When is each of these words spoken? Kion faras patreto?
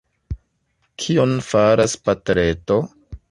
Kion 1.03 1.35
faras 1.49 1.95
patreto? 2.09 2.81